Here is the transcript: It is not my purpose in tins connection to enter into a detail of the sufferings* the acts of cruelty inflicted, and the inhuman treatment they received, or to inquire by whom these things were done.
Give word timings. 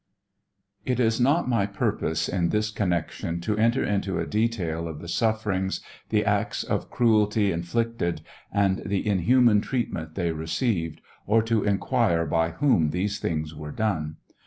It 0.83 0.99
is 0.99 1.21
not 1.21 1.47
my 1.47 1.67
purpose 1.67 2.27
in 2.27 2.49
tins 2.49 2.71
connection 2.71 3.39
to 3.41 3.55
enter 3.55 3.83
into 3.83 4.17
a 4.17 4.25
detail 4.25 4.87
of 4.87 4.97
the 4.97 5.07
sufferings* 5.07 5.79
the 6.09 6.25
acts 6.25 6.63
of 6.63 6.89
cruelty 6.89 7.51
inflicted, 7.51 8.21
and 8.51 8.81
the 8.83 9.05
inhuman 9.05 9.61
treatment 9.61 10.15
they 10.15 10.31
received, 10.31 11.01
or 11.27 11.43
to 11.43 11.63
inquire 11.63 12.25
by 12.25 12.49
whom 12.49 12.89
these 12.89 13.19
things 13.19 13.53
were 13.53 13.71
done. 13.71 14.15